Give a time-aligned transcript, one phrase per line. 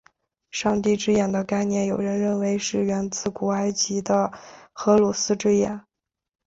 [0.49, 4.31] 上帝之眼的概念有人认为是源自古埃及的
[4.73, 5.81] 荷鲁斯之眼。